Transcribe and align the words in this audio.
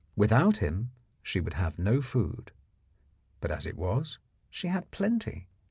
Without 0.15 0.57
him 0.57 0.89
she 1.21 1.39
would 1.39 1.53
have 1.53 1.77
no 1.77 2.01
food, 2.01 2.51
but 3.39 3.51
as 3.51 3.67
it 3.67 3.77
was 3.77 4.17
she 4.49 4.67
had 4.67 4.89
plenty. 4.89 5.47